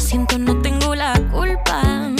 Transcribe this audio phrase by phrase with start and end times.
[0.00, 2.10] Lo siento, no tengo la culpa.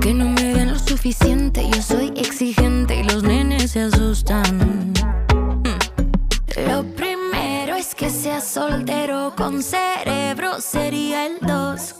[0.00, 1.68] Que no me den lo suficiente.
[1.68, 4.92] Yo soy exigente y los nenes se asustan.
[5.64, 6.68] Hmm.
[6.68, 10.60] Lo primero es que sea soltero con cerebro.
[10.60, 11.93] Sería el dos.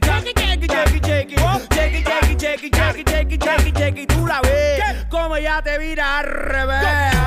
[0.00, 1.36] jackie, jackie, jackie, jackie, jackie.
[1.38, 1.60] Oh.
[1.74, 4.06] Jackie, jackie, jackie, jackie, jackie, jackie, jackie.
[4.06, 7.17] Tú la ves como ella te vira al revés.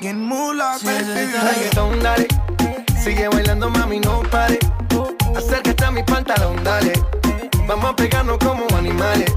[0.00, 0.08] Me.
[0.08, 1.32] I was getting moolah, baby.
[1.32, 2.26] Reggaetón, dale.
[3.02, 4.58] Sigue bailando, mami, no pare.
[5.36, 6.92] Acércate a mi pantalón, dale.
[7.66, 9.32] Vamos a pegarnos como animales.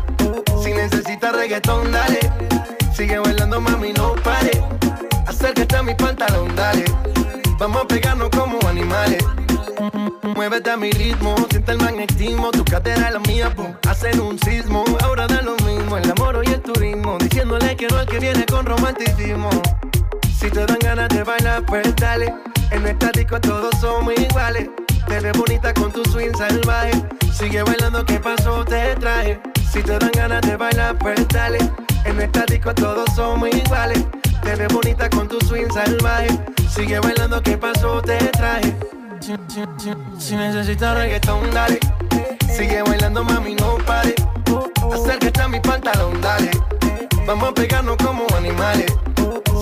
[0.63, 2.19] Si necesitas reggaetón, dale.
[2.93, 4.63] Sigue bailando, mami, no pare.
[5.27, 6.85] Acércate a mi pantalón, dale.
[7.59, 9.23] Vamos a pegarnos como animales.
[10.35, 14.37] Muévete a mi ritmo, siente el magnetismo, tu cadera es la mía, pum, hacen un
[14.39, 14.83] sismo.
[15.03, 18.45] Ahora da lo mismo, el amor y el turismo, diciéndole que no al que viene
[18.45, 19.49] con romanticismo.
[20.39, 22.33] Si te dan ganas de bailar, pues dale.
[22.71, 24.69] En nuestra disco todos somos iguales.
[25.07, 26.91] Te ves bonita con tu swing salvaje.
[27.33, 28.63] Sigue bailando, ¿qué pasó?
[28.65, 29.39] Te traje.
[29.71, 31.57] Si te dan ganas de bailar, pues dale.
[32.05, 34.03] En nuestra disco todos somos iguales.
[34.43, 36.27] Te ves bonita con tu swing salvaje.
[36.69, 38.01] Sigue bailando, ¿qué pasó?
[38.01, 38.75] Te traje.
[39.19, 41.79] Si, si- si- si necesitas reggaetón, dale.
[42.55, 44.13] Sigue bailando, mami, no pare.
[44.93, 46.51] Acércate a mi pantalón, dale.
[47.25, 48.93] Vamos a pegarnos como animales.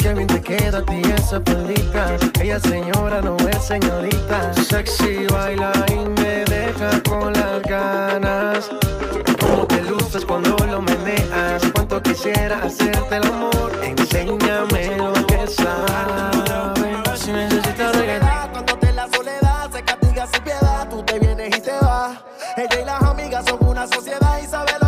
[0.00, 2.16] que bien te queda a ti esa pelita.
[2.40, 4.54] Ella señora no es señorita.
[4.54, 8.70] Sexy baila y me deja con las ganas.
[9.40, 11.62] Cómo te luces cuando lo meneas.
[11.74, 13.72] Cuánto quisiera hacerte el amor.
[13.82, 17.20] Enséñame lo que sabes.
[17.20, 18.28] Si necesitas reggaetón.
[18.52, 20.88] Cuando te la soledad se castiga sin piedad.
[20.88, 22.18] Tú te vienes y te vas.
[22.56, 24.79] Ella y las amigas son una sociedad y saber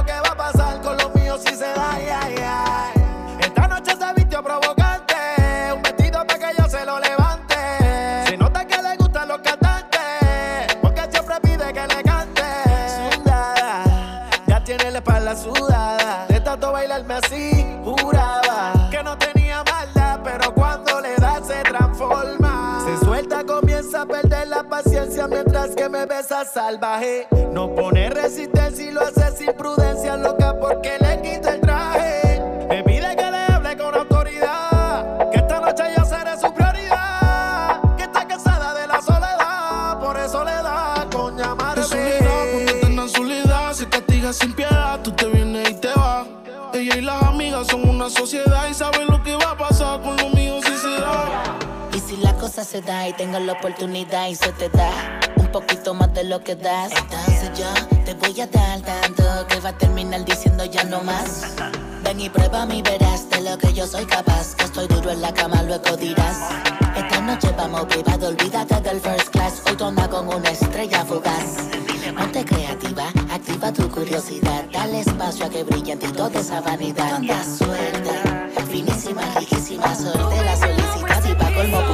[26.53, 27.27] salvaje.
[27.53, 32.41] No pone resistencia y lo hace sin prudencia, loca, porque le quita el traje.
[32.69, 37.81] Me pide que le hable con autoridad, que esta noche yo seré su prioridad.
[37.97, 43.75] Que está cansada de la soledad, por eso le da con llamar a cuando está
[43.75, 46.27] se castiga sin piedad, tú te vienes y te vas.
[46.75, 50.17] Ella y las amigas son una sociedad y saben lo que va a pasar con
[50.17, 51.59] lo mío si se da.
[51.95, 54.91] Y si la cosa se da y tengo la oportunidad y se te da
[55.53, 56.93] poquito más de lo que das.
[56.97, 57.67] Entonces yo
[58.05, 61.55] te voy a dar tanto que va a terminar diciendo ya no más.
[62.03, 64.55] Ven y prueba mi verás de lo que yo soy capaz.
[64.57, 66.39] Que estoy duro en la cama, luego dirás.
[66.97, 69.63] Esta noche vamos privado, olvídate del first class.
[69.67, 71.69] Hoy tona con una estrella fugaz.
[72.17, 74.65] Ponte creativa, activa tu curiosidad.
[74.73, 77.11] Dale espacio a que brille en ti toda esa vanidad.
[77.11, 81.92] Tanta suelta, finísima, riquísima, suerte la solicitas y pa' colmo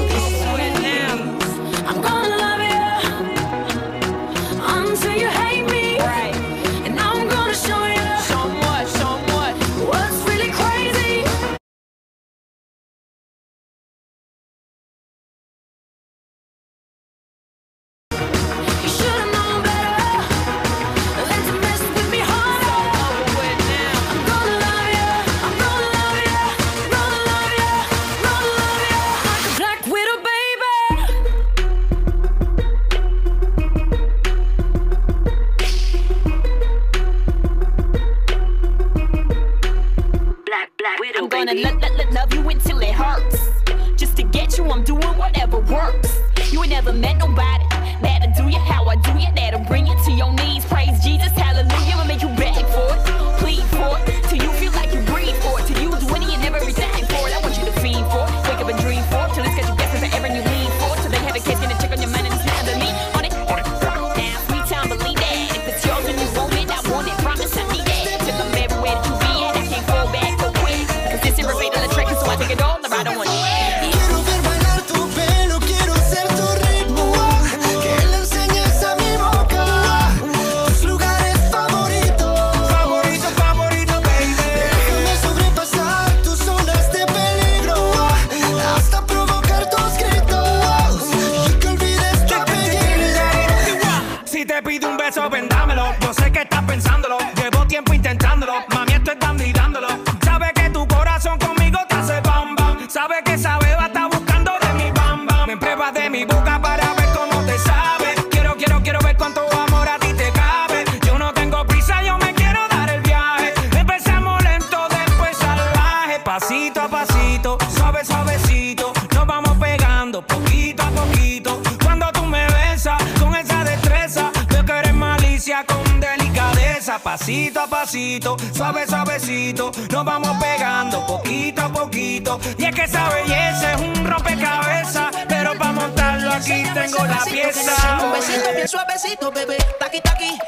[128.53, 132.39] suave, suavecito, nos vamos pegando poquito a poquito.
[132.59, 137.99] Y es que esa belleza es un rompecabezas, pero para montarlo aquí tengo la pieza.
[138.05, 140.39] Un besito bien suavecito, bebé, taqui, taqui.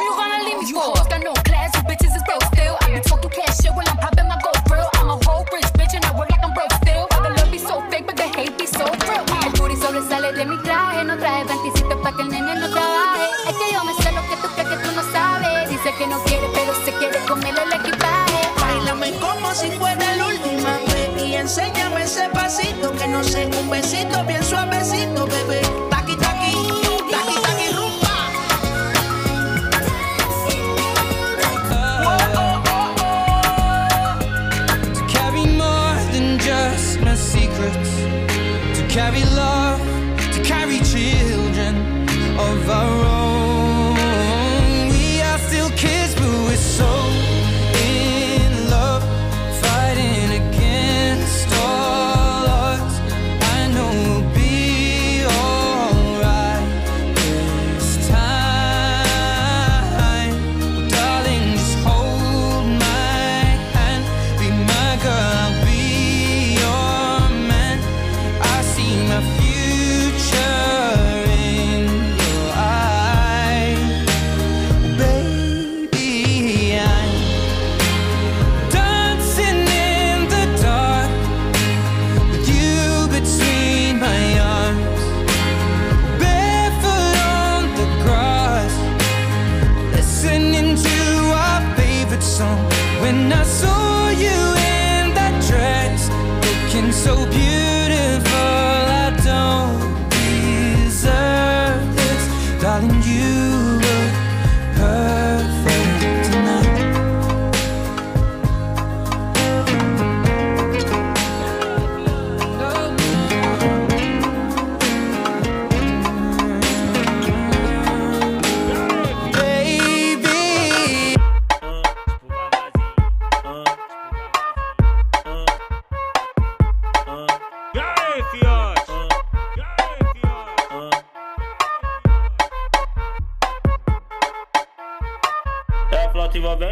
[0.00, 1.01] You gonna leave me oh, for?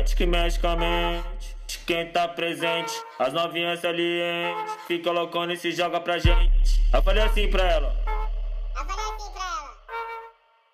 [0.09, 1.57] que mexe com a mente.
[1.87, 4.75] Quem tá presente, as novinhas salientes.
[4.87, 6.81] Fica loucona e se joga pra gente.
[6.93, 7.97] Eu falei assim pra ela.
[8.77, 9.77] Eu falei assim pra ela.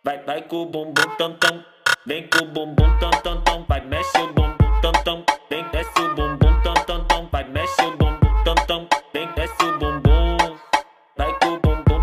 [0.05, 1.65] Vai, vai com o bumbum tam tam.
[2.07, 3.65] Vem com o bumbum tam tam tam.
[3.69, 5.25] Vai, mexe o bumbum tam tam.
[5.51, 7.29] Vem, desce o bumbum tam tam tam.
[7.29, 8.89] Vai, mexe o bumbum tam tam.
[9.13, 10.37] Vem, desce o bumbum.
[11.17, 12.01] Vai com o bumbum.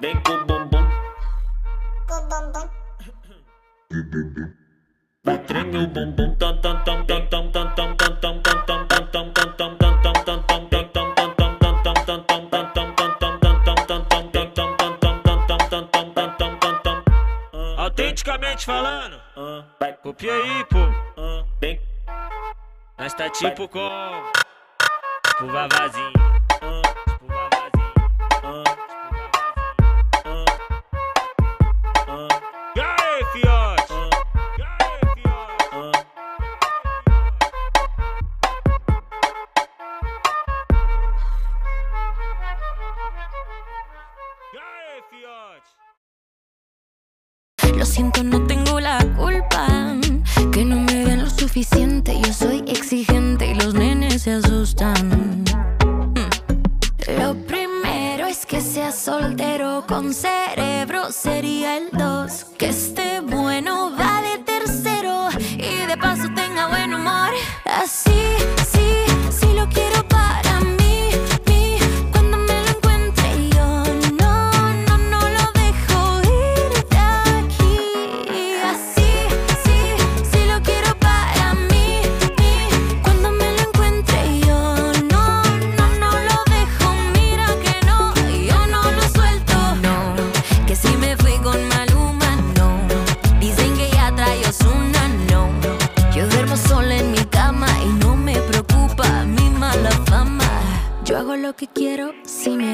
[0.00, 0.88] Vem com o bumbum.
[2.06, 2.14] Com
[3.94, 4.67] o bumbum.
[5.36, 9.74] Treme o bumbum, tam tam tam tam tam tam tam tam tam tam tam tam
[9.74, 9.76] tam
[16.58, 17.04] tam tam
[17.76, 19.20] Autenticamente falando,
[20.02, 20.78] copia aí, pô.
[22.98, 23.78] Nós tá tipo com
[25.40, 26.27] o Vavazinho.
[47.88, 49.66] siento, no tengo la culpa.
[50.52, 55.44] Que no me den lo suficiente, yo soy exigente y los nenes se asustan.
[56.14, 57.20] Mm.
[57.20, 62.46] Lo primero es que sea soltero con cerebro, sería el dos.
[62.58, 67.30] Que esté bueno, va de tercero y de paso tenga buen humor.
[67.64, 68.57] Así.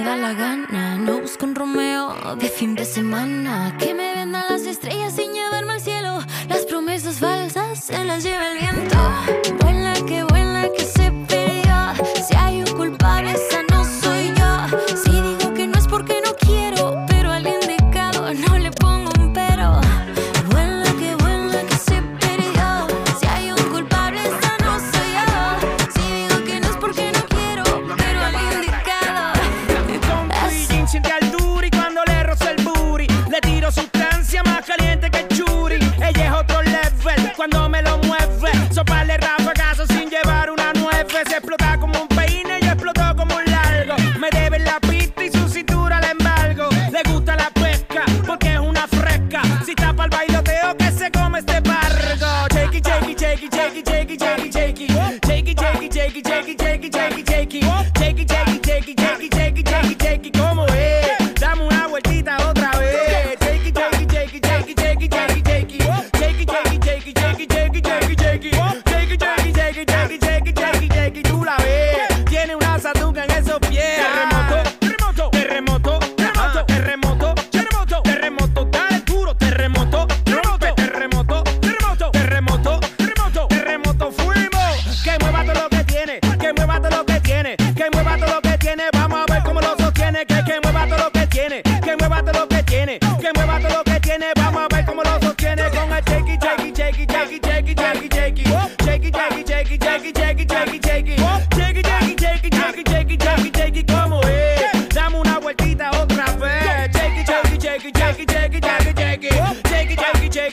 [0.05, 0.97] da la gana.
[0.97, 3.75] No busco un Romeo de fin de semana.
[3.79, 6.19] Que me vendan las estrellas sin llevarme al cielo.
[6.49, 8.94] Las promesas falsas se las lleva el viento.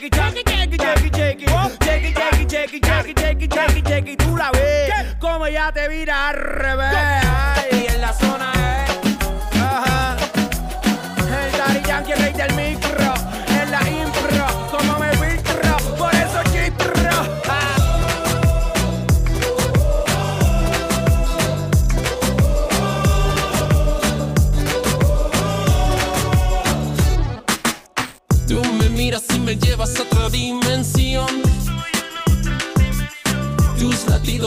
[0.02, 3.88] shake it, shake it, shake it, shake it, shake it.
[3.88, 4.18] Shake it.
[4.18, 7.31] Tú la ves como ya te vira al revés.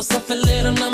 [0.04, 0.93] yourself and let them know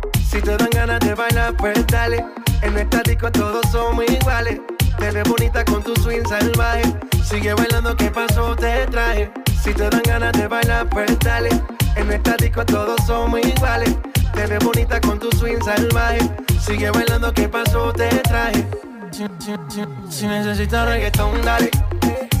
[0.31, 2.25] Si te dan ganas de bailar, pues dale.
[2.61, 4.61] En nuestra disco todos somos iguales.
[4.97, 6.83] Te ves bonita con tu swing salvaje.
[7.23, 8.55] Sigue bailando, ¿qué pasó?
[8.55, 9.31] Te traje.
[9.61, 11.49] Si te dan ganas de bailar, pues dale.
[11.95, 13.93] En nuestra disco todos somos iguales.
[14.33, 16.19] Te ves bonita con tu swing salvaje.
[16.65, 17.91] Sigue bailando, ¿qué pasó?
[17.91, 18.65] Te traje.
[19.11, 21.69] Si- si necesitas reggaetón, dale.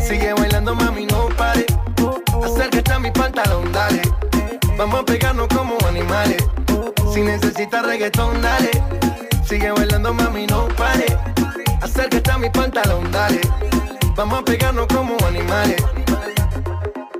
[0.07, 1.65] Sigue bailando, mami, no pare.
[2.43, 4.01] Acércate a mi pantalón, dale.
[4.77, 6.41] Vamos a pegarnos como animales.
[7.13, 8.71] Si necesitas reggaetón, dale.
[9.43, 11.05] Sigue bailando, mami, no pare.
[11.81, 13.41] Acércate a mi pantalón, dale.
[14.15, 15.83] Vamos a pegarnos como animales.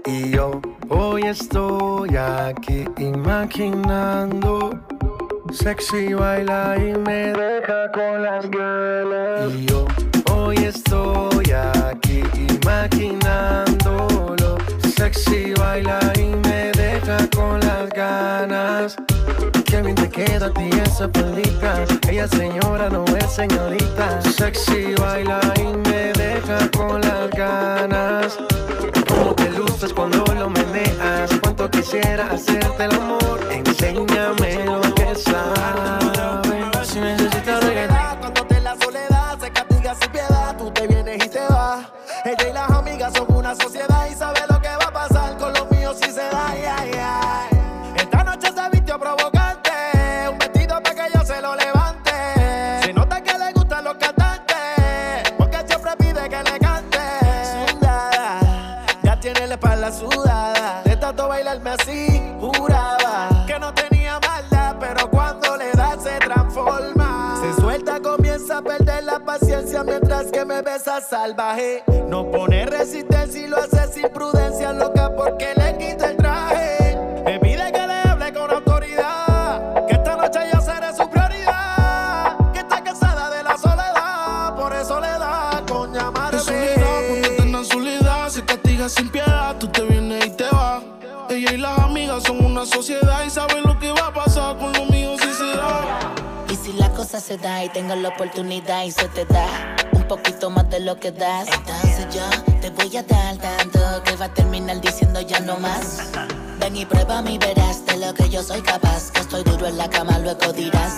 [0.05, 4.79] Y yo hoy estoy aquí imaginando.
[5.51, 9.53] Sexy baila y me deja con las ganas.
[9.53, 9.85] Y yo
[10.33, 12.23] hoy estoy aquí
[12.61, 14.10] imaginándolo.
[15.01, 18.95] Sexy baila y me deja con las ganas.
[19.65, 21.85] Qué bien te queda a ti esa pelita.
[22.07, 24.21] Ella señora no es señorita.
[24.21, 28.37] Sexy baila y me deja con las ganas.
[29.09, 31.31] Cómo te luces cuando lo meneas.
[31.41, 33.39] Cuánto quisiera hacerte el amor.
[33.49, 36.87] Enséñame lo que sabes.
[36.87, 37.97] Si necesitas reggaetón.
[38.19, 41.87] Cuando te la soledad se castiga sin piedad, tú te vienes y te vas.
[42.23, 43.90] Ella y las amigas son una sociedad
[69.91, 71.83] mientras que me besa salvaje.
[72.07, 76.30] No pone resistencia y lo hace sin prudencia, loca porque le quita el traje.
[97.31, 99.47] Se da y tengo la oportunidad y se te da
[99.93, 102.27] un poquito más de lo que das, entonces yo
[102.59, 106.11] te voy a dar tanto que va a terminar diciendo ya no más.
[106.59, 109.11] Ven y prueba y verás de lo que yo soy capaz.
[109.11, 110.93] Que estoy duro en la cama, luego dirás.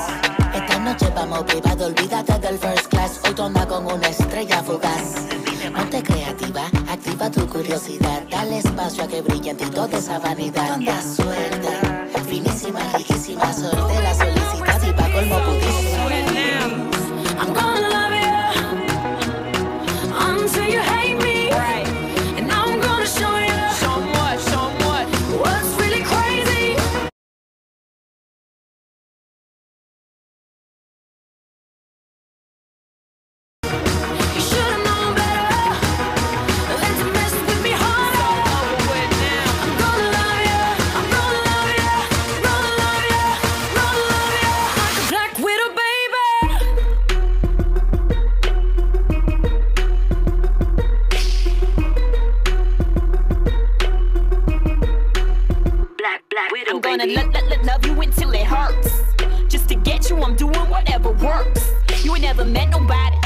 [0.55, 3.19] Esta noche vamos privado, olvídate del first class.
[3.23, 5.27] Hoy toma con una estrella fugaz.
[5.75, 8.23] Ponte creativa, activa tu curiosidad.
[8.31, 10.77] Dale espacio a que brille en ti toda esa vanidad.
[10.77, 15.62] Tonta suelta, finísima, riquísima, soltera, solicitada y pa' colmo pudísima.
[62.03, 63.22] You ain't never met nobody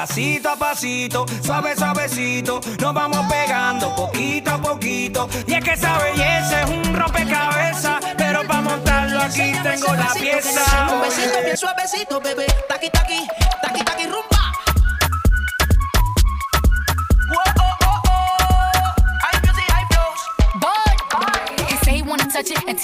[0.00, 5.28] Pasito a pasito, suave, suavecito, nos vamos pegando poquito a poquito.
[5.46, 10.64] Y es que esa belleza es un rompecabezas, pero para montarlo aquí tengo la pieza.
[10.88, 13.26] Suavecito, bien suavecito, bebé, taqui, taqui,
[13.60, 14.09] taqui, taqui.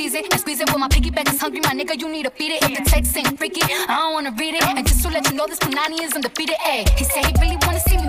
[0.06, 0.70] seize it and squeeze it.
[0.70, 2.62] When my piggyback is hungry, my nigga, you need to beat it.
[2.62, 4.62] If the text ain't freaky, I don't wanna read it.
[4.62, 6.56] And just to let you know, this Panani is undefeated.
[6.64, 8.05] Ayy, he said he really wanna see me.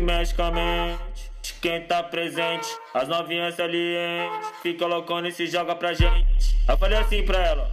[0.00, 1.28] magicamente.
[1.60, 4.48] Quem tá presente, as novinhas salientes.
[4.62, 6.56] Fica loucona e se joga pra gente.
[6.68, 7.70] Eu falei assim pra ela.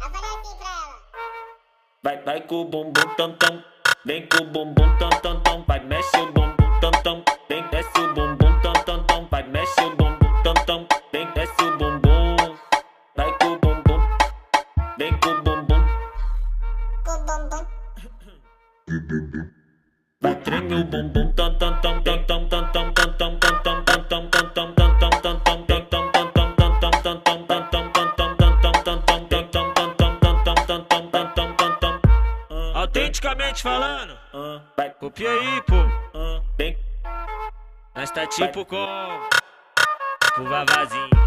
[0.00, 0.98] Eu falei assim pra ela.
[2.02, 3.64] Vai, vai com o bumbum tam tam.
[4.04, 5.64] Vem com o bumbum tam tam tam.
[5.66, 7.24] Vai, mexe o bumbum tam tam.
[7.48, 9.28] Vem, desce o bumbum tam tam tam.
[9.30, 10.86] Vai, mexe o bumbum tam tam.
[11.12, 12.58] Vem, desce o bumbum.
[13.16, 14.00] Vai com o bumbum.
[14.98, 15.86] Vem com o bumbum.
[17.04, 17.12] Com
[18.92, 19.57] o bumbum.
[20.28, 22.78] O treme o bumbum tam tam tam tam tam tam tam
[32.74, 34.16] Autenticamente falando,
[35.00, 35.74] copia aí, pô.
[37.94, 38.86] Nós tá tipo com
[40.38, 41.17] o Vavazinho.